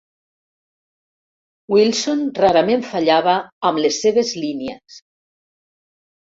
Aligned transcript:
Wilson 1.75 2.25
rarament 2.41 2.87
fallava 2.95 3.37
amb 3.71 3.85
les 3.87 4.03
seves 4.07 4.35
línies. 4.43 5.01